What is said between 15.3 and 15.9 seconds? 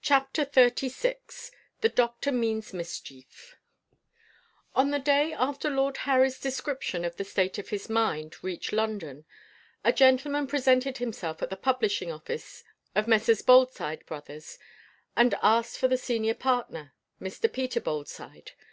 asked for